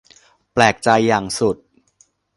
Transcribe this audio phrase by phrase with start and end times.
[0.53, 1.57] แปลกใจอย่างสุด